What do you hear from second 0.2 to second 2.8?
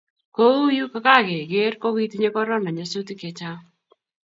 Kouyu kakeker ko kitinye corona